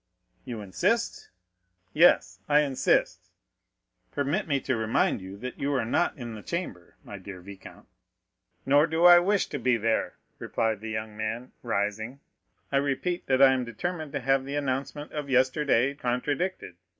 "You 0.45 0.61
insist?" 0.61 1.29
"Yes, 1.93 2.39
I 2.49 2.61
insist." 2.61 3.29
"Permit 4.11 4.47
me 4.47 4.59
to 4.61 4.75
remind 4.75 5.21
you 5.21 5.37
that 5.37 5.59
you 5.59 5.71
are 5.75 5.85
not 5.85 6.17
in 6.17 6.33
the 6.33 6.41
Chamber, 6.41 6.95
my 7.03 7.19
dear 7.19 7.39
viscount." 7.39 7.87
"Nor 8.65 8.87
do 8.87 9.05
I 9.05 9.19
wish 9.19 9.45
to 9.49 9.59
be 9.59 9.77
there," 9.77 10.15
replied 10.39 10.79
the 10.81 10.89
young 10.89 11.15
man, 11.15 11.51
rising. 11.61 12.19
"I 12.71 12.77
repeat 12.77 13.27
that 13.27 13.43
I 13.43 13.53
am 13.53 13.63
determined 13.63 14.11
to 14.13 14.21
have 14.21 14.43
the 14.43 14.55
announcement 14.55 15.11
of 15.11 15.29
yesterday 15.29 15.93
contradicted. 15.93 16.77